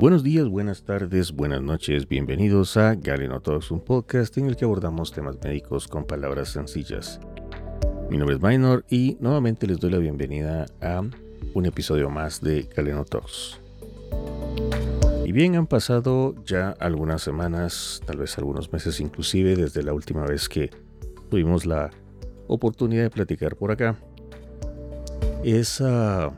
[0.00, 4.64] Buenos días, buenas tardes, buenas noches, bienvenidos a Galeno Talks, un podcast en el que
[4.64, 7.20] abordamos temas médicos con palabras sencillas.
[8.08, 11.02] Mi nombre es Minor y nuevamente les doy la bienvenida a
[11.52, 13.60] un episodio más de Galeno Talks.
[15.26, 20.24] Y bien, han pasado ya algunas semanas, tal vez algunos meses inclusive, desde la última
[20.24, 20.70] vez que
[21.28, 21.90] tuvimos la
[22.46, 23.98] oportunidad de platicar por acá.
[25.44, 26.32] Es, ah,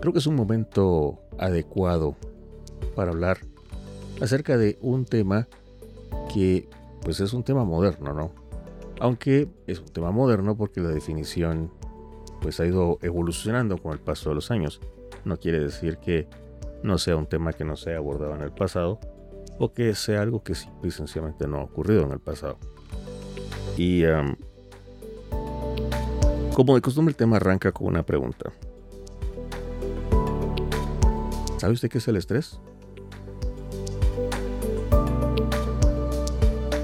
[0.00, 2.16] creo que es un momento adecuado
[2.94, 3.38] para hablar
[4.20, 5.48] acerca de un tema
[6.32, 6.68] que
[7.02, 8.30] pues es un tema moderno, ¿no?
[9.00, 11.70] Aunque es un tema moderno porque la definición
[12.40, 14.80] pues ha ido evolucionando con el paso de los años.
[15.24, 16.28] No quiere decir que
[16.82, 18.98] no sea un tema que no se haya abordado en el pasado
[19.58, 22.58] o que sea algo que simple y sencillamente no ha ocurrido en el pasado.
[23.76, 24.02] Y
[26.54, 28.52] como de costumbre el tema arranca con una pregunta.
[31.58, 32.58] ¿Sabe usted qué es el estrés?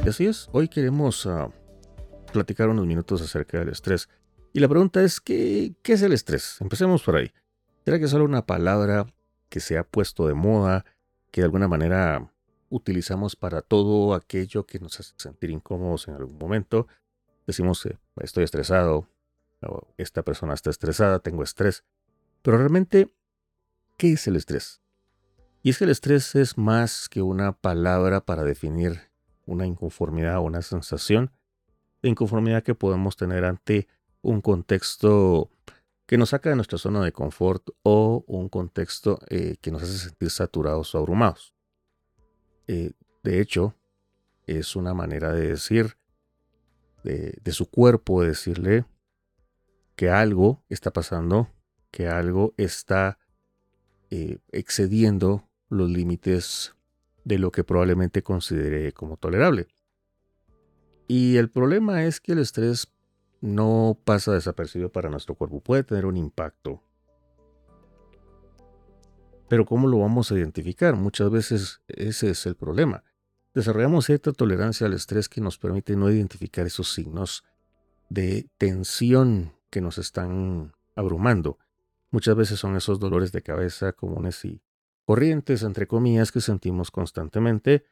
[0.09, 1.51] Así es, hoy queremos ah,
[2.33, 4.09] platicar unos minutos acerca del estrés.
[4.53, 6.59] Y la pregunta es, ¿qué, ¿qué es el estrés?
[6.61, 7.33] Empecemos por ahí.
[7.85, 9.07] ¿Será que es solo una palabra
[9.49, 10.85] que se ha puesto de moda,
[11.31, 12.33] que de alguna manera
[12.69, 16.87] utilizamos para todo aquello que nos hace sentir incómodos en algún momento?
[17.47, 19.09] Decimos, que estoy estresado,
[19.63, 21.85] o esta persona está estresada, tengo estrés.
[22.43, 23.13] Pero realmente,
[23.97, 24.81] ¿qué es el estrés?
[25.63, 29.01] Y es que el estrés es más que una palabra para definir
[29.47, 31.31] una inconformidad o una sensación
[32.03, 33.89] de inconformidad que podemos tener ante
[34.23, 35.51] un contexto
[36.07, 39.99] que nos saca de nuestra zona de confort o un contexto eh, que nos hace
[39.99, 41.55] sentir saturados o abrumados.
[42.69, 43.75] Eh, de hecho,
[44.47, 45.97] es una manera de decir
[47.03, 48.85] de, su cuerpo, decirle
[49.95, 51.49] que algo está pasando,
[51.93, 53.19] que algo está
[54.11, 56.75] eh, excediendo los límites
[57.27, 59.67] de lo que probablemente considere como tolerable.
[61.09, 62.87] Y el problema es que el estrés
[63.41, 66.85] no pasa desapercibido para nuestro cuerpo, puede tener un impacto.
[69.49, 70.95] Pero ¿cómo lo vamos a identificar?
[70.95, 73.03] Muchas veces ese es el problema.
[73.55, 77.45] Desarrollamos cierta tolerancia al estrés que nos permite no identificar esos signos
[78.09, 81.59] de tensión que nos están abrumando.
[82.13, 84.63] Muchas veces son esos dolores de cabeza comunes y
[85.07, 87.87] corrientes, entre comillas, que sentimos constantemente.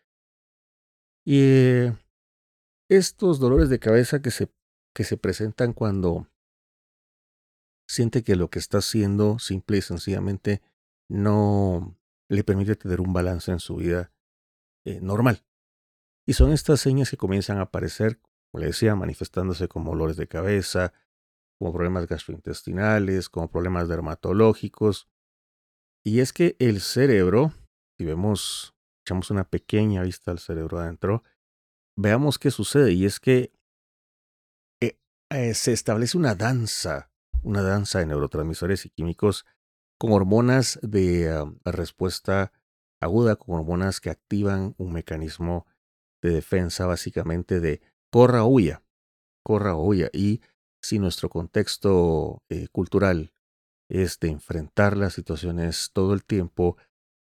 [1.24, 1.86] Y
[2.88, 4.52] estos dolores de cabeza que se,
[4.94, 6.28] que se presentan cuando
[7.88, 10.62] siente que lo que está haciendo simple y sencillamente
[11.08, 11.96] no
[12.28, 14.12] le permite tener un balance en su vida
[14.84, 15.44] eh, normal.
[16.26, 18.20] Y son estas señas que comienzan a aparecer,
[18.50, 20.92] como le decía, manifestándose como dolores de cabeza,
[21.58, 25.08] como problemas gastrointestinales, como problemas dermatológicos,
[26.04, 27.52] y es que el cerebro,
[27.98, 31.22] si vemos, echamos una pequeña vista al cerebro adentro,
[31.96, 32.92] veamos qué sucede.
[32.92, 33.52] Y es que
[34.82, 34.98] eh,
[35.30, 37.10] eh, se establece una danza,
[37.42, 39.46] una danza de neurotransmisores y químicos
[39.98, 42.52] con hormonas de ah, respuesta
[43.00, 45.66] aguda, con hormonas que activan un mecanismo
[46.22, 48.82] de defensa básicamente de corra o huya,
[49.42, 50.10] corra o huya.
[50.12, 50.42] Y
[50.82, 53.33] si nuestro contexto eh, cultural
[53.88, 56.76] es de enfrentar las situaciones todo el tiempo,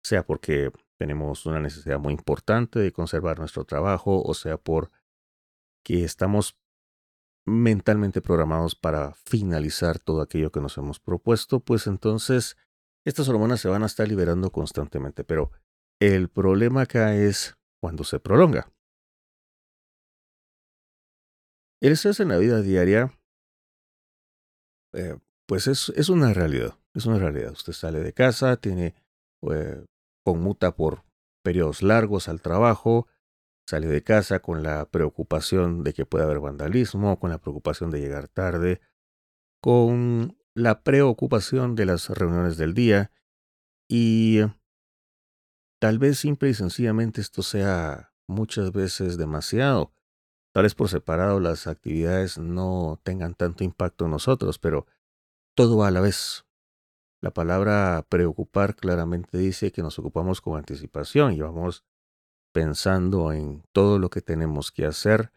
[0.03, 4.91] sea porque tenemos una necesidad muy importante de conservar nuestro trabajo, o sea por
[5.83, 6.57] que estamos
[7.45, 12.57] mentalmente programados para finalizar todo aquello que nos hemos propuesto, pues entonces
[13.03, 15.23] estas hormonas se van a estar liberando constantemente.
[15.23, 15.51] Pero
[15.99, 18.72] el problema acá es cuando se prolonga.
[21.81, 23.17] El estrés en la vida diaria
[24.93, 25.17] eh,
[25.51, 27.51] pues es, es una realidad, es una realidad.
[27.51, 28.95] Usted sale de casa, tiene,
[29.51, 29.84] eh,
[30.23, 31.03] conmuta por
[31.44, 33.09] periodos largos al trabajo,
[33.67, 37.99] sale de casa con la preocupación de que pueda haber vandalismo, con la preocupación de
[37.99, 38.79] llegar tarde,
[39.61, 43.11] con la preocupación de las reuniones del día
[43.90, 44.40] y
[45.81, 49.91] tal vez simple y sencillamente esto sea muchas veces demasiado.
[50.53, 54.85] Tal vez por separado las actividades no tengan tanto impacto en nosotros, pero
[55.56, 56.46] todo a la vez.
[57.22, 61.84] La palabra preocupar claramente dice que nos ocupamos con anticipación y vamos
[62.52, 65.32] pensando en todo lo que tenemos que hacer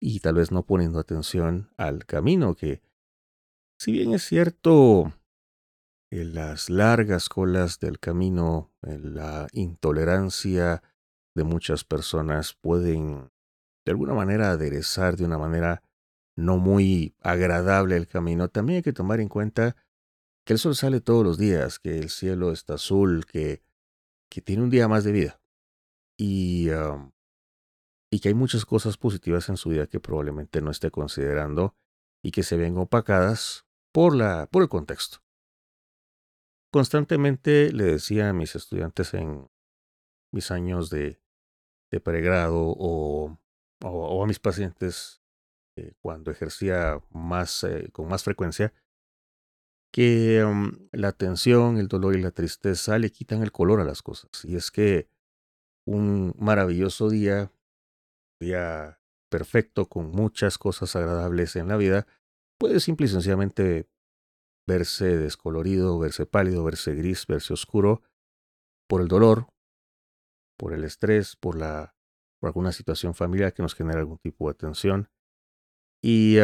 [0.00, 2.82] y tal vez no poniendo atención al camino que,
[3.78, 5.12] si bien es cierto,
[6.10, 10.82] en las largas colas del camino, en la intolerancia
[11.34, 13.30] de muchas personas pueden
[13.84, 15.82] de alguna manera aderezar de una manera
[16.38, 19.76] no muy agradable el camino, también hay que tomar en cuenta
[20.44, 23.62] que el sol sale todos los días, que el cielo está azul, que
[24.28, 25.40] que tiene un día más de vida
[26.16, 26.68] y,
[28.10, 31.74] y que hay muchas cosas positivas en su vida que probablemente no esté considerando
[32.22, 35.18] y que se ven opacadas por, la, por el contexto.
[36.70, 39.48] Constantemente le decía a mis estudiantes en
[40.32, 41.22] mis años de,
[41.90, 43.38] de pregrado o,
[43.82, 45.17] o, a mis pacientes
[45.78, 48.72] eh, cuando ejercía más, eh, con más frecuencia,
[49.92, 50.44] que
[50.92, 54.30] la tensión, el dolor y la tristeza le quitan el color a las cosas.
[54.44, 55.08] Y es que
[55.86, 57.52] un maravilloso día,
[58.40, 62.06] día perfecto con muchas cosas agradables en la vida,
[62.58, 63.88] puede simple y sencillamente
[64.66, 68.02] verse descolorido, verse pálido, verse gris, verse oscuro
[68.88, 69.46] por el dolor,
[70.58, 71.94] por el estrés, por la
[72.40, 75.08] por alguna situación familiar que nos genera algún tipo de tensión.
[76.02, 76.36] Y,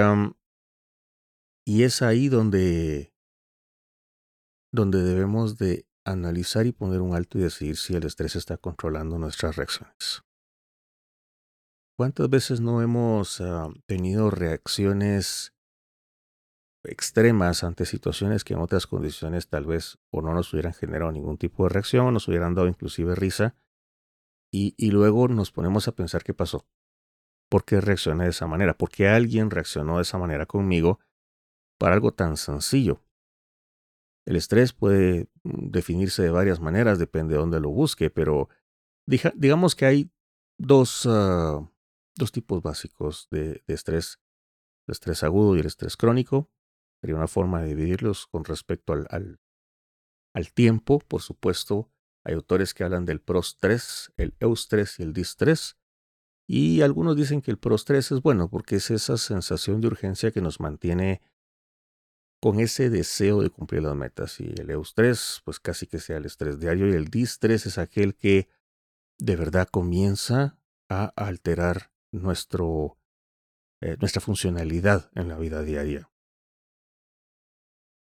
[1.67, 3.13] y es ahí donde,
[4.73, 9.19] donde debemos de analizar y poner un alto y decidir si el estrés está controlando
[9.19, 10.23] nuestras reacciones.
[11.97, 13.41] ¿Cuántas veces no hemos
[13.87, 15.55] tenido reacciones
[16.85, 21.39] extremas ante situaciones que en otras condiciones tal vez o no nos hubieran generado ningún
[21.39, 23.55] tipo de reacción, o nos hubieran dado inclusive risa,
[24.53, 26.65] y, luego nos ponemos a pensar qué pasó.
[27.55, 28.77] ¿Por qué reaccioné de esa manera?
[28.77, 30.99] ¿Por qué alguien reaccionó de esa manera conmigo
[31.79, 33.01] para algo tan sencillo?
[34.27, 38.49] El estrés puede mm, definirse de varias maneras, depende de dónde lo busque, pero
[39.07, 40.11] digamos que hay
[40.59, 41.65] dos, ah,
[42.17, 44.19] dos tipos básicos de, estrés,
[44.89, 46.51] el estrés agudo y el estrés crónico.
[47.01, 49.39] Sería una forma de dividirlos con respecto al, al,
[50.35, 51.89] al tiempo, por supuesto,
[52.25, 55.77] hay autores que hablan del prostrés, el eustrés y el distrés.
[56.47, 60.43] Y algunos dicen que el prostrés es bueno porque es esa sensación de urgencia que
[60.43, 61.23] nos mantiene
[62.41, 64.41] con ese deseo de cumplir las metas.
[64.41, 66.89] Y el eustrés, pues casi que sea el estrés diario.
[66.89, 68.49] Y el distrés es aquel que
[69.19, 70.59] de verdad comienza
[70.91, 72.99] a alterar nuestro,
[73.81, 76.11] eh, nuestra funcionalidad en la vida diaria.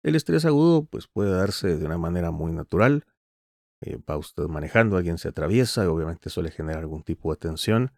[0.02, 3.04] El estrés agudo pues puede darse de una manera muy natural,
[3.82, 7.36] eh, va usted manejando, alguien se atraviesa y obviamente eso le genera algún tipo de
[7.36, 7.92] tensión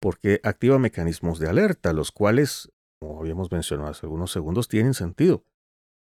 [0.00, 5.44] porque activa mecanismos de alerta, los cuales, como habíamos mencionado hace algunos segundos, tienen sentido.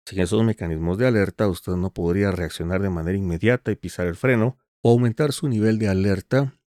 [0.06, 4.16] Sin esos mecanismos de alerta, usted no podría reaccionar de manera inmediata y pisar el
[4.16, 6.58] freno o aumentar su nivel de alerta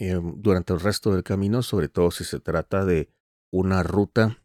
[0.00, 3.10] eh, durante el resto del camino, sobre todo si se trata de
[3.52, 4.42] una ruta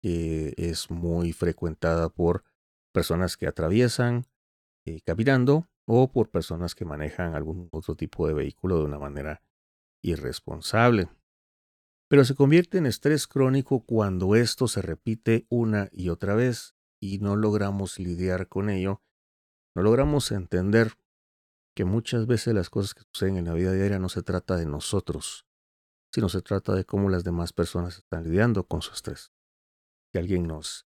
[0.00, 2.44] que es muy frecuentada por
[2.92, 4.26] personas que atraviesan
[4.86, 9.42] eh, caminando o por personas que manejan algún otro tipo de vehículo de una manera
[10.02, 11.08] irresponsable.
[12.14, 17.18] Pero se convierte en estrés crónico cuando esto se repite una y otra vez y
[17.18, 19.02] no logramos lidiar con ello,
[19.74, 20.92] no logramos entender
[21.74, 24.64] que muchas veces las cosas que suceden en la vida diaria no se trata de
[24.64, 25.44] nosotros,
[26.12, 29.32] sino se trata de cómo las demás personas están lidiando con su estrés.
[30.12, 30.86] Que alguien nos,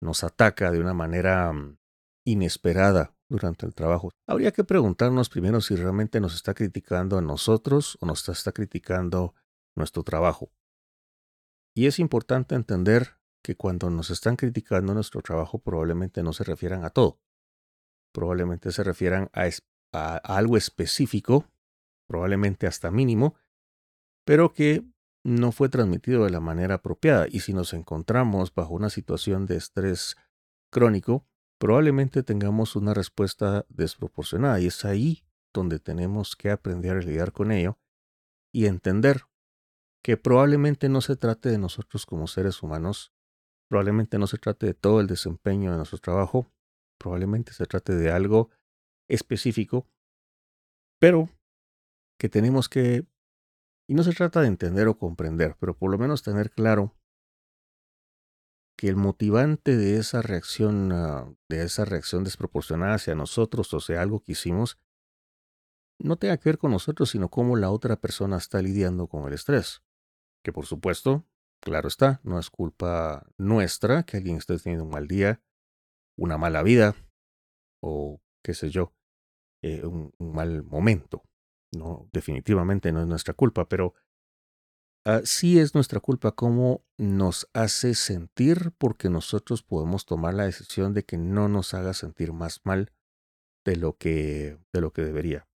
[0.00, 1.76] nos ataca de una manera mm,
[2.24, 4.12] inesperada durante el trabajo.
[4.28, 9.34] Habría que preguntarnos primero si realmente nos está criticando a nosotros o nos está criticando
[9.74, 10.52] nuestro trabajo.
[11.78, 16.84] Y es importante entender que cuando nos están criticando nuestro trabajo probablemente no se refieran
[16.84, 17.20] a todo.
[18.12, 21.44] Probablemente se refieran a, algo específico,
[22.08, 23.36] probablemente hasta mínimo,
[24.24, 24.82] pero que
[25.22, 27.28] no fue transmitido de la manera apropiada.
[27.30, 30.16] Y si nos encontramos bajo una situación de estrés
[30.72, 31.28] crónico,
[31.60, 35.24] probablemente tengamos una respuesta desproporcionada y es ahí
[35.54, 37.78] donde tenemos que aprender a lidiar con ello
[38.52, 39.27] y entender
[40.02, 43.12] que probablemente no se trate de nosotros como seres humanos,
[43.68, 46.50] probablemente no se trate de todo el desempeño de nuestro trabajo,
[46.98, 48.50] probablemente se trate de algo
[49.08, 49.86] específico,
[51.00, 51.28] pero
[52.18, 53.06] que tenemos que,
[53.88, 56.94] y no se trata de entender o comprender, pero por lo menos tener claro
[58.76, 64.02] que el motivante de esa reacción, ah, de esa reacción desproporcionada hacia nosotros, o sea,
[64.02, 64.78] algo que hicimos,
[66.00, 69.34] no tenga que ver con nosotros, sino cómo la otra persona está lidiando con el
[69.34, 69.82] estrés.
[70.48, 71.26] Que por supuesto,
[71.60, 75.42] claro está, no es culpa nuestra que alguien esté teniendo un mal día,
[76.16, 76.96] una mala vida,
[77.82, 78.94] o qué sé yo,
[79.62, 81.22] eh, un mal momento.
[81.76, 83.92] No, definitivamente no es nuestra culpa, pero
[85.04, 90.94] Ah, sí es nuestra culpa cómo nos hace sentir porque nosotros podemos tomar la decisión
[90.94, 92.92] de que no nos haga sentir más mal
[93.64, 95.48] de lo que, de lo que debería.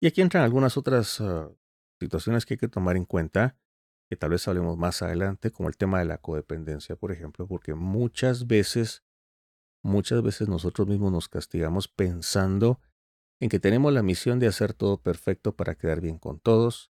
[0.00, 1.50] Y aquí entran algunas otras ah,
[2.00, 3.56] situaciones que hay que tomar en cuenta,
[4.08, 7.74] que tal vez hablemos más adelante, como el tema de la codependencia, por ejemplo, porque
[7.74, 9.04] muchas veces,
[9.82, 12.80] muchas veces nosotros mismos nos castigamos pensando
[13.40, 16.90] en que tenemos la misión de hacer todo perfecto para quedar bien con todos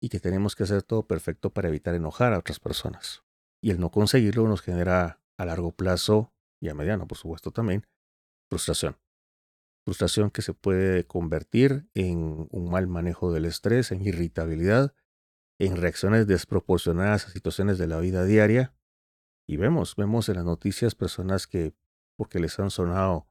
[0.00, 3.24] y que tenemos que hacer todo perfecto para evitar enojar a otras personas.
[3.60, 7.86] Y el no conseguirlo nos genera a largo plazo y a mediano, por supuesto, también
[8.48, 8.96] frustración.
[9.88, 14.92] Frustración que se puede convertir en un mal manejo del estrés, en irritabilidad,
[15.58, 18.76] en reacciones desproporcionadas a situaciones de la vida diaria.
[19.46, 21.74] Y vemos, vemos en las noticias personas que,
[22.18, 23.28] porque les han sonado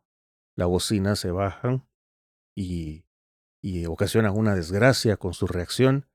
[0.56, 1.88] la bocina, se bajan
[2.56, 3.06] y,
[3.62, 6.08] y ocasionan una desgracia con su reacción.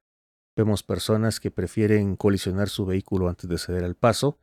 [0.56, 4.40] Vemos personas que prefieren colisionar su vehículo antes de ceder el paso.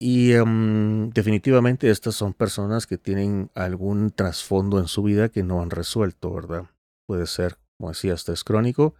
[0.00, 5.62] Y em, definitivamente estas son personas que tienen algún trasfondo en su vida que no
[5.62, 6.70] han resuelto, ¿verdad?
[7.06, 8.94] Puede ser, como decía, estrés crónico,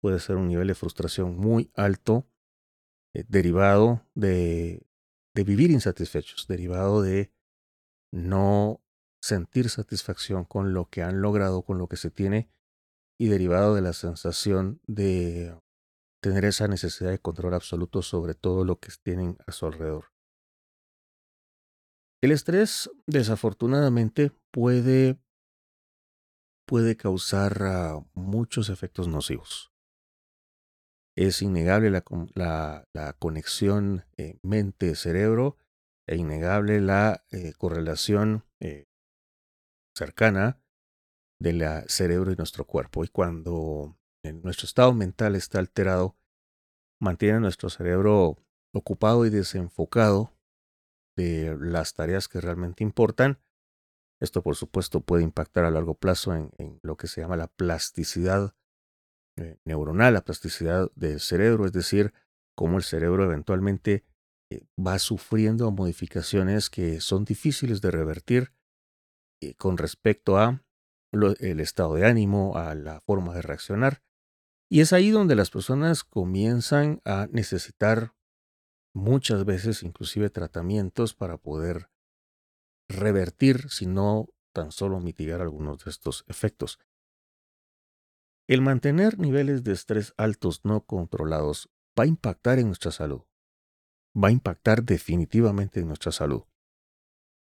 [0.00, 2.26] puede ser un nivel de frustración muy alto,
[3.14, 4.86] eh, derivado de,
[5.34, 7.30] de vivir insatisfechos, derivado de
[8.12, 8.80] no
[9.20, 12.48] sentir satisfacción con lo que han logrado, con lo que se tiene,
[13.18, 15.54] y derivado de la sensación de
[16.22, 20.06] tener esa necesidad de control absoluto sobre todo lo que tienen a su alrededor.
[22.20, 25.20] El estrés, desafortunadamente, puede,
[26.66, 29.72] puede causar uh, muchos efectos nocivos.
[31.16, 35.58] Es innegable la, la, conexión eh, mente-cerebro
[36.08, 38.86] e innegable la eh, correlación eh,
[39.96, 40.60] cercana
[41.40, 43.04] del cerebro y nuestro cuerpo.
[43.04, 43.96] Y cuando
[44.42, 46.16] nuestro estado mental está alterado,
[47.00, 48.36] mantiene nuestro cerebro
[48.72, 50.37] ocupado y desenfocado
[51.18, 53.40] de las tareas que realmente importan.
[54.20, 58.54] Esto, por supuesto, puede impactar a largo plazo en, lo que se llama la plasticidad
[59.36, 62.12] eh, neuronal, la plasticidad del cerebro, es decir,
[62.56, 64.04] cómo el cerebro eventualmente
[64.50, 68.52] eh, va sufriendo modificaciones que son difíciles de revertir
[69.42, 70.62] eh, con respecto a
[71.40, 74.02] el estado de ánimo, a la forma de reaccionar.
[74.70, 78.12] Y es ahí donde las personas comienzan a necesitar
[78.98, 81.90] muchas veces inclusive tratamientos para poder
[82.88, 86.78] revertir, si no tan solo mitigar algunos de estos efectos.
[88.48, 93.22] El mantener niveles de estrés altos no controlados va a impactar en nuestra salud.
[94.16, 96.44] Va a impactar definitivamente en nuestra salud.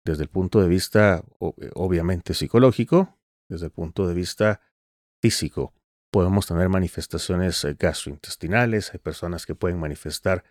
[0.04, 3.18] Desde el punto de vista eh, obviamente psicológico,
[3.50, 4.62] desde el punto de vista
[5.22, 5.74] físico,
[6.12, 10.44] podemos tener manifestaciones eh, gastrointestinales, hay personas que pueden manifestar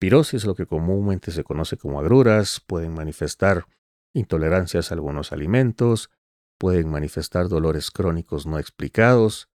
[0.00, 3.66] pirosis, lo que comúnmente se conoce como agruras, pueden manifestar
[4.12, 6.10] intolerancias a algunos alimentos,
[6.58, 9.48] pueden manifestar dolores crónicos no explicados,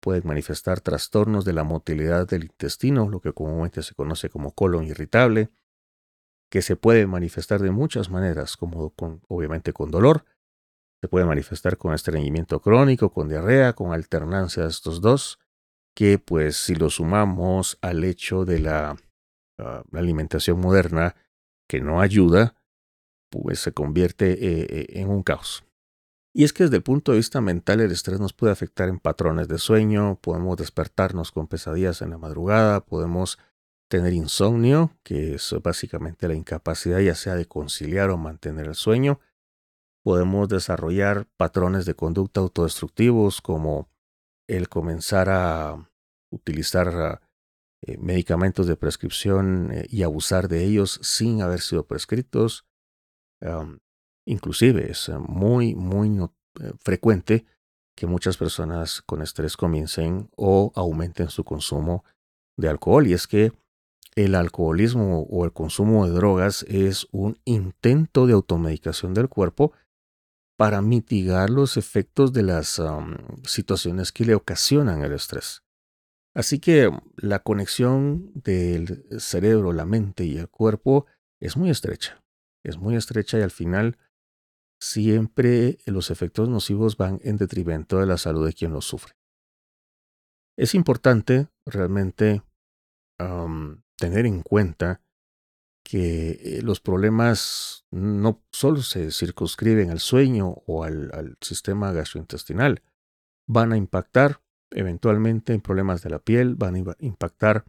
[0.00, 4.84] pueden manifestar trastornos de la motilidad del intestino, lo que comúnmente se conoce como colon
[4.84, 5.50] irritable,
[6.50, 10.24] que se puede manifestar de muchas maneras, como con, obviamente con dolor,
[11.00, 15.38] se puede manifestar con estreñimiento crónico, con diarrea, con alternancia de estos dos,
[15.94, 18.96] que pues si lo sumamos al hecho de la,
[19.58, 21.16] ah, alimentación moderna
[21.68, 22.54] que no ayuda,
[23.30, 25.64] pues se convierte eh, eh, en un caos.
[26.34, 28.98] Y es que desde el punto de vista mental el estrés nos puede afectar en
[28.98, 33.38] patrones de sueño, podemos despertarnos con pesadillas en la madrugada, podemos
[33.88, 39.20] tener insomnio, que es básicamente la incapacidad ya sea de conciliar o mantener el sueño,
[40.04, 43.90] podemos desarrollar patrones de conducta autodestructivos como
[44.46, 45.90] el comenzar a
[46.30, 47.20] utilizar
[47.86, 52.64] eh, medicamentos de prescripción eh, y abusar de ellos sin haber sido prescritos,
[54.28, 56.20] Inclusive es eh, muy, muy
[56.80, 57.46] frecuente
[57.96, 62.04] que muchas personas con estrés comiencen o aumenten su consumo
[62.56, 63.06] de alcohol.
[63.06, 63.52] Y es que
[64.16, 69.72] el alcoholismo o el consumo de drogas es un intento de automedicación del cuerpo
[70.58, 72.82] para mitigar los efectos de las
[73.44, 75.62] situaciones que le ocasionan el estrés.
[76.38, 81.06] Así que la conexión del cerebro, la mente y el cuerpo
[81.40, 82.22] es muy estrecha.
[82.62, 83.98] Es muy estrecha y al final
[84.80, 89.14] siempre los efectos nocivos van en detrimento de la salud de quien los sufre.
[90.56, 92.44] Es importante realmente
[93.96, 95.02] tener en cuenta
[95.82, 102.80] que los problemas no solo se circunscriben al sueño o al sistema gastrointestinal,
[103.48, 104.40] van a impactar
[104.70, 107.64] eventualmente en problemas de la piel, van a impactar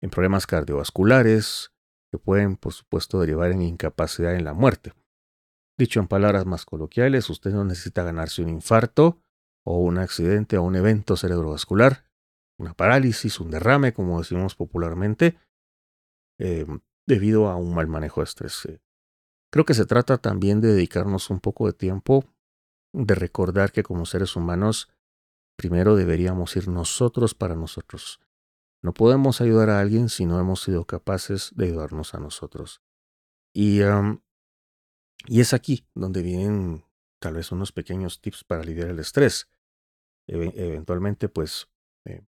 [0.00, 1.72] en problemas cardiovasculares,
[2.10, 4.92] que pueden, por supuesto, derivar en incapacidad en la muerte.
[5.78, 9.20] Dicho en palabras más coloquiales, usted no necesita ganarse un infarto
[9.64, 12.04] o un accidente o un evento cerebrovascular,
[12.58, 15.38] una parálisis, un derrame, como decimos popularmente,
[16.40, 16.66] eh,
[17.06, 18.68] debido a un mal manejo de estrés.
[19.52, 22.24] Creo que se trata también de dedicarnos un poco de tiempo
[22.92, 24.88] de recordar que como seres humanos,
[25.58, 28.20] primero deberíamos ir nosotros para nosotros.
[28.80, 32.80] No podemos ayudar a alguien si no hemos sido capaces de ayudarnos a nosotros.
[33.52, 33.80] Y,
[35.26, 36.84] y es aquí donde vienen
[37.20, 39.48] tal vez unos pequeños tips para lidiar el estrés.
[40.28, 41.68] eventualmente, pues,
[42.04, 42.24] eh,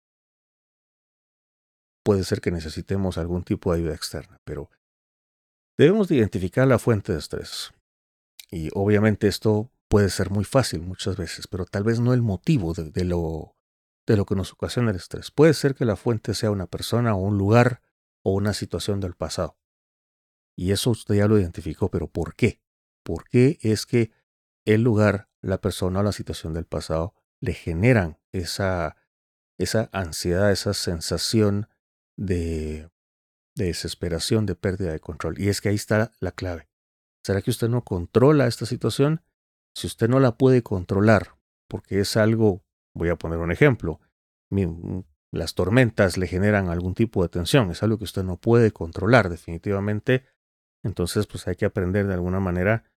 [2.05, 4.71] puede ser que necesitemos algún tipo de ayuda externa, pero
[5.77, 7.73] debemos de identificar la fuente de estrés.
[8.53, 12.75] Y obviamente esto puede ser muy fácil muchas veces, pero tal vez no el motivo
[12.75, 13.57] de, lo,
[14.07, 15.31] de lo que nos ocasiona el estrés.
[15.31, 17.83] Puede ser que la fuente sea una persona o un lugar
[18.23, 19.59] o una situación del pasado.
[20.57, 22.61] Y eso usted ya lo identificó, pero ¿por qué?
[23.05, 24.11] ¿Por qué es que
[24.65, 28.97] el lugar, la persona o la situación del pasado le generan esa,
[29.59, 31.69] esa ansiedad, esa sensación
[32.17, 32.91] de,
[33.55, 35.39] de desesperación, de pérdida de control?
[35.39, 36.69] Y es que ahí está la clave.
[37.23, 39.23] ¿Será que usted no controla esta situación?
[39.77, 41.37] Si usted no la puede controlar,
[41.69, 42.65] porque es algo,
[42.95, 44.01] voy a poner un ejemplo,
[44.49, 45.01] mm,
[45.33, 49.29] las tormentas le generan algún tipo de tensión, es algo que usted no puede controlar
[49.29, 50.25] definitivamente,
[50.83, 52.91] entonces pues hay que aprender de alguna manera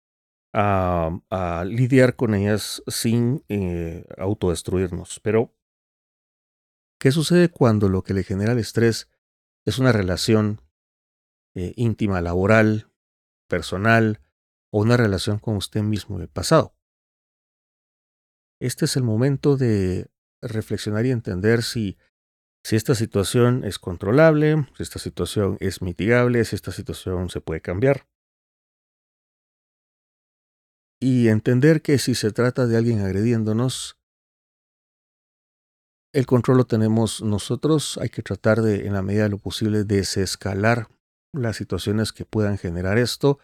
[0.55, 5.19] a, lidiar con ellas sin eh, autodestruirnos.
[5.19, 5.53] Pero,
[7.01, 9.11] ¿qué sucede cuando lo que le genera el estrés
[9.67, 10.61] es una relación
[11.57, 12.93] eh, íntima, laboral,
[13.49, 14.21] personal,
[14.71, 16.75] o una relación con usted mismo del pasado.
[18.61, 20.11] Este es el momento de
[20.43, 21.97] reflexionar y entender si,
[22.65, 27.61] si esta situación es controlable, si esta situación es mitigable, si esta situación se puede
[27.61, 28.07] cambiar.
[31.01, 33.99] Y entender que si se trata de alguien agrediéndonos,
[36.13, 39.85] el control lo tenemos nosotros, hay que tratar de, en la medida de lo posible,
[39.85, 40.89] desescalar
[41.33, 43.39] las situaciones que puedan generar esto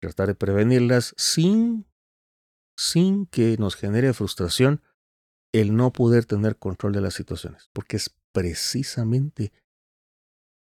[0.00, 1.86] tratar de prevenirlas sin,
[2.76, 4.82] sin que nos genere frustración
[5.52, 9.52] el no poder tener control de las situaciones, porque es precisamente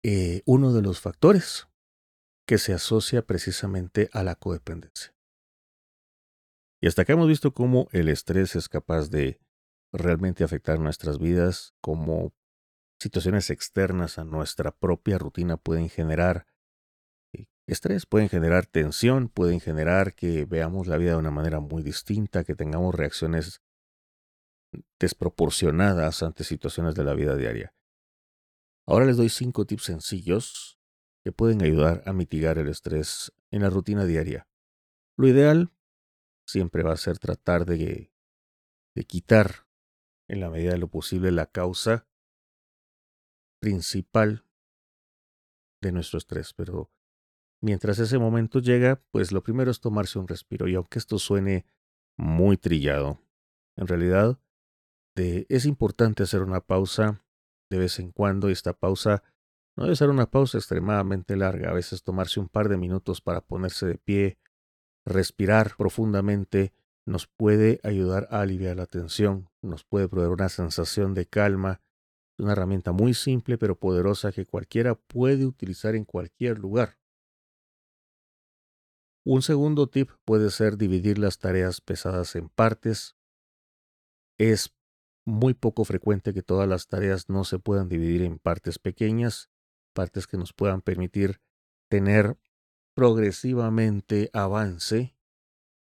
[0.03, 1.67] eh, uno de los factores
[2.47, 5.15] que se asocia precisamente a la codependencia.
[6.81, 9.39] Y hasta acá hemos visto cómo el estrés es capaz de
[9.93, 12.33] realmente afectar nuestras vidas, cómo
[12.99, 16.47] situaciones externas a nuestra propia rutina pueden generar
[17.67, 22.43] estrés, pueden generar tensión, pueden generar que veamos la vida de una manera muy distinta,
[22.43, 23.61] que tengamos reacciones
[24.99, 27.73] desproporcionadas ante situaciones de la vida diaria.
[28.87, 30.79] Ahora les doy cinco tips sencillos
[31.23, 34.47] que pueden ayudar a mitigar el estrés en la rutina diaria.
[35.17, 35.71] Lo ideal
[36.47, 38.11] siempre va a ser tratar de,
[38.95, 39.67] de quitar
[40.27, 42.07] en la medida de lo posible la causa
[43.59, 44.45] principal
[45.81, 46.91] de nuestro estrés, pero
[47.61, 50.67] Mientras ese momento llega, pues lo primero es tomarse un respiro.
[50.67, 51.65] Y aunque esto suene
[52.17, 53.19] muy trillado,
[53.77, 54.39] en realidad
[55.15, 57.23] es importante hacer una pausa
[57.69, 59.23] de vez en cuando y esta pausa
[59.77, 61.69] no debe ser una pausa extremadamente larga.
[61.69, 64.37] A veces tomarse un par de minutos para ponerse de pie,
[65.05, 66.73] respirar profundamente,
[67.05, 71.81] nos puede ayudar a aliviar la tensión, nos puede proveer una sensación de calma.
[72.37, 76.97] Una herramienta muy simple pero poderosa que cualquiera puede utilizar en cualquier lugar.
[79.23, 83.15] Un segundo tip puede ser dividir las tareas pesadas en partes.
[84.39, 84.73] Es
[85.25, 89.51] muy poco frecuente que todas las tareas no se puedan dividir en partes pequeñas,
[89.93, 91.39] partes que nos puedan permitir
[91.87, 92.37] tener
[92.95, 95.15] progresivamente avance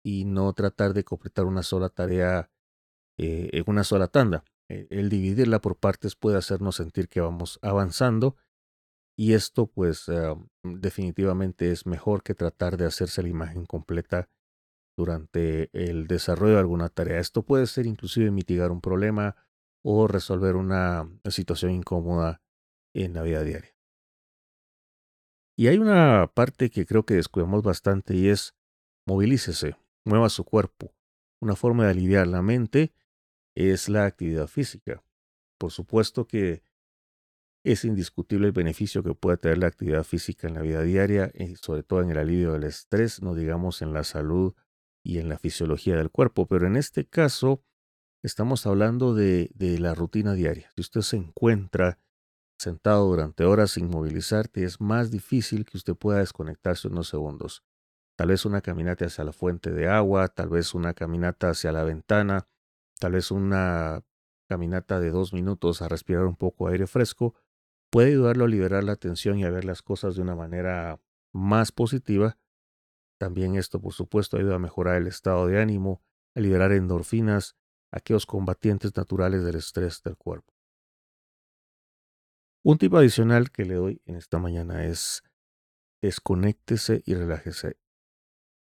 [0.03, 2.49] y no tratar de completar una sola tarea
[3.17, 4.45] eh, en una sola tanda.
[4.69, 8.37] E, el dividirla por partes puede hacernos sentir que vamos avanzando
[9.17, 14.29] y esto pues eh, definitivamente es mejor que tratar de hacerse la imagen completa
[14.95, 17.19] durante el desarrollo de alguna tarea.
[17.19, 19.35] Esto puede ser inclusive mitigar un problema
[19.83, 22.41] o resolver una situación incómoda
[22.93, 23.75] en la vida diaria.
[25.57, 28.55] Y hay una parte que creo que descuidamos bastante y es
[29.07, 29.75] movilícese,
[30.05, 30.93] mueva su cuerpo.
[31.41, 32.93] Una forma de aliviar la mente
[33.55, 35.03] es la actividad física.
[35.57, 36.61] Por supuesto que
[37.71, 41.55] es indiscutible el beneficio que puede tener la actividad física en la vida diaria y
[41.55, 44.53] sobre todo en el alivio del estrés, no digamos en la salud
[45.03, 47.63] y en la fisiología del cuerpo, pero en este caso
[48.23, 50.71] estamos hablando de, de la rutina diaria.
[50.75, 51.99] Si usted se encuentra
[52.57, 57.63] sentado durante horas sin movilizarte, es más difícil que usted pueda desconectarse unos segundos.
[58.17, 61.83] Tal vez una caminata hacia la fuente de agua, tal vez una caminata hacia la
[61.83, 62.47] ventana,
[62.99, 64.03] tal vez una
[64.47, 67.35] caminata de dos minutos a respirar un poco aire fresco,
[67.97, 71.01] puede ayudarlo a liberar la tensión y a ver las cosas de una manera
[71.33, 72.37] más positiva.
[73.17, 76.03] También esto, por supuesto, ayuda a mejorar el estado de ánimo,
[76.35, 77.55] a liberar endorfinas,
[77.91, 80.53] aquellos combatientes naturales del estrés del cuerpo.
[82.63, 85.23] Un tip adicional que le doy en esta mañana es
[86.03, 87.79] desconéctese y relájese.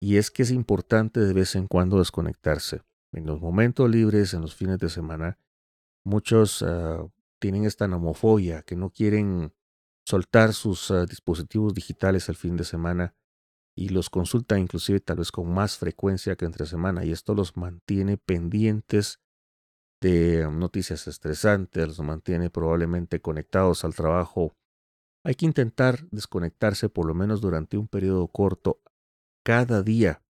[0.01, 2.81] Y es que es importante de vez en cuando desconectarse.
[3.13, 5.37] En los momentos libres, en los fines de semana,
[6.03, 7.07] muchos ah,
[7.43, 9.53] tienen esta nomofobia, que no quieren
[10.05, 13.15] soltar sus ah, dispositivos digitales el fin de semana
[13.75, 17.57] y los consultan inclusive tal vez con más frecuencia que entre semana y esto los
[17.57, 19.19] mantiene pendientes
[19.99, 24.55] de noticias estresantes, los mantiene probablemente conectados al trabajo.
[25.25, 28.81] Hay que intentar desconectarse por lo menos durante un periodo corto
[29.43, 30.23] cada día.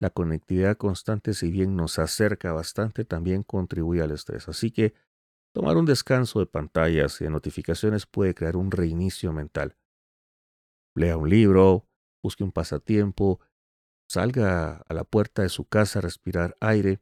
[0.00, 4.48] La conectividad constante, si bien nos acerca bastante, también contribuye al estrés.
[4.48, 4.94] Así que
[5.52, 9.76] tomar un descanso de pantallas y de notificaciones puede crear un reinicio mental.
[10.94, 11.86] Lea un libro,
[12.22, 13.40] busque un pasatiempo,
[14.08, 17.00] salga a la puerta de su casa a respirar aire,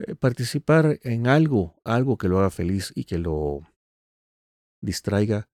[0.00, 3.60] eh, participar en algo, algo que lo haga feliz y que lo
[4.82, 5.48] distraiga,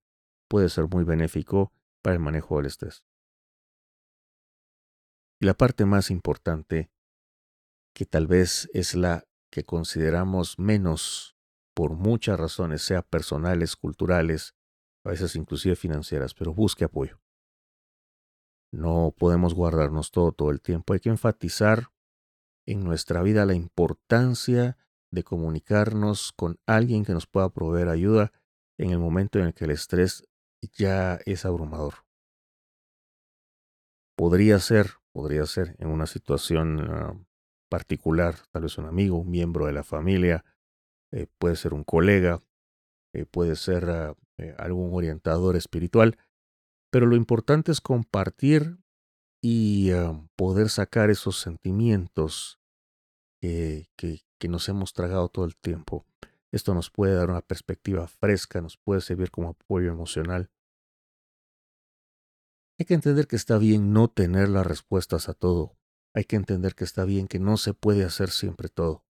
[0.49, 3.05] puede ser muy benéfico para el manejo del estrés.
[5.41, 6.91] Y la parte más importante,
[7.95, 11.37] que tal vez es la que consideramos menos
[11.81, 14.55] por muchas razones, sea personales, culturales,
[15.03, 17.23] a veces inclusive financieras, pero busque apoyo.
[18.71, 20.93] No podemos guardarnos todo todo el tiempo.
[20.93, 21.87] Hay que enfatizar
[22.67, 24.77] en nuestra vida la importancia
[25.11, 28.31] de comunicarnos con alguien que nos pueda proveer ayuda
[28.77, 30.29] en el momento en el que el estrés
[30.75, 31.95] ya es abrumador.
[34.19, 37.19] Podría ser, podría ser en una situación ah,
[37.71, 40.45] particular, tal vez un amigo, un miembro de la familia,
[41.13, 42.43] eh, puede ser un colega,
[43.13, 46.19] eh, puede ser ah, eh, algún orientador espiritual,
[46.91, 48.79] pero lo importante es compartir
[49.43, 49.91] y
[50.37, 52.61] poder sacar esos sentimientos
[53.41, 56.05] que, que, nos hemos tragado todo el tiempo.
[56.53, 60.51] Esto nos puede dar una perspectiva fresca, nos puede servir como apoyo emocional.
[62.79, 65.79] Hay que entender que está bien no tener las respuestas a todo.
[66.15, 69.05] Hay que entender que está bien que no se puede hacer siempre todo.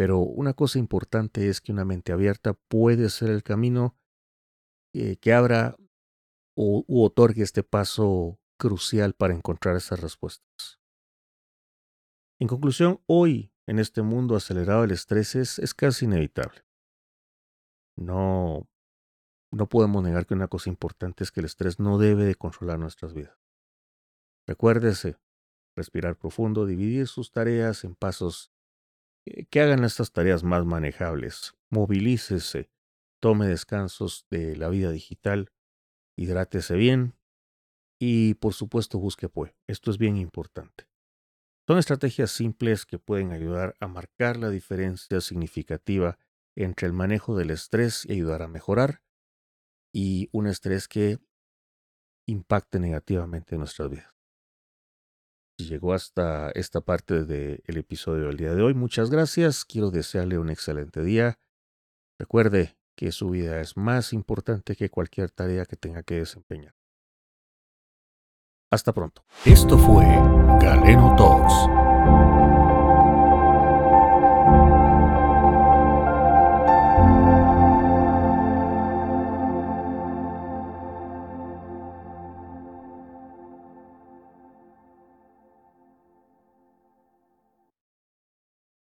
[0.00, 3.98] Pero una cosa importante es que una mente abierta puede ser el camino
[4.94, 5.76] eh, que abra
[6.56, 10.80] o, u otorgue este paso crucial para encontrar esas respuestas.
[12.40, 16.62] En conclusión, hoy, en este mundo acelerado, el estrés es, es casi inevitable.
[17.94, 18.70] No,
[19.52, 22.78] no podemos negar que una cosa importante es que el estrés no debe de controlar
[22.78, 23.38] nuestras vidas.
[24.48, 25.18] Recuérdese,
[25.76, 28.50] respirar profundo, dividir sus tareas en pasos
[29.50, 31.54] que hagan estas tareas más manejables.
[31.70, 32.70] Movilícese,
[33.20, 35.52] tome descansos de la vida digital
[36.20, 37.14] hidrátese bien
[37.98, 39.54] y por supuesto busque apoyo.
[39.66, 40.86] Esto es bien importante.
[41.66, 46.18] Son estrategias simples que pueden ayudar a marcar la diferencia significativa
[46.56, 49.02] entre el manejo del estrés y ayudar a mejorar
[49.94, 51.18] y un estrés que
[52.26, 54.19] impacte negativamente en nuestras vidas.
[55.68, 59.64] Llegó hasta esta parte del episodio del día de hoy, muchas gracias.
[59.64, 61.38] Quiero desearle un excelente día.
[62.18, 66.74] Recuerde, que su vida es más importante que cualquier tarea que tenga que desempeñar.
[68.70, 69.24] Hasta pronto.
[69.46, 70.04] Esto fue
[70.60, 72.39] Galeno Talks.